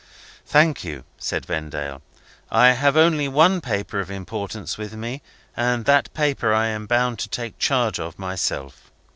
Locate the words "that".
5.85-6.11